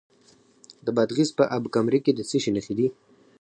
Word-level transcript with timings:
د 0.85 0.87
بادغیس 0.95 1.31
په 1.37 1.43
اب 1.55 1.63
کمري 1.75 1.99
کې 2.05 2.11
د 2.15 2.19
څه 2.29 2.37
شي 2.43 2.51
نښې 2.55 2.73
دي؟ 2.79 2.87